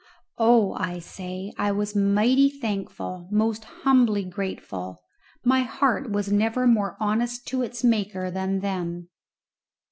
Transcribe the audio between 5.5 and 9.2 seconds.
heart was never more honest to its Maker than then.